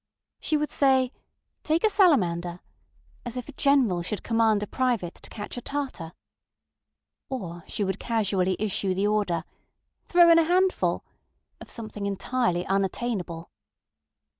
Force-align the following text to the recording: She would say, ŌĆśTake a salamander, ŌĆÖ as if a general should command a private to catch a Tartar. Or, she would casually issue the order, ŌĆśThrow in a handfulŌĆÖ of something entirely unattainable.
She 0.39 0.57
would 0.57 0.71
say, 0.71 1.11
ŌĆśTake 1.63 1.83
a 1.83 1.89
salamander, 1.91 2.49
ŌĆÖ 2.53 2.59
as 3.27 3.37
if 3.37 3.47
a 3.47 3.51
general 3.51 4.01
should 4.01 4.23
command 4.23 4.63
a 4.63 4.65
private 4.65 5.13
to 5.13 5.29
catch 5.29 5.57
a 5.57 5.61
Tartar. 5.61 6.13
Or, 7.29 7.63
she 7.67 7.83
would 7.83 7.99
casually 7.99 8.55
issue 8.57 8.95
the 8.95 9.05
order, 9.05 9.43
ŌĆśThrow 10.09 10.31
in 10.31 10.39
a 10.39 10.43
handfulŌĆÖ 10.45 11.01
of 11.61 11.69
something 11.69 12.07
entirely 12.07 12.65
unattainable. 12.65 13.51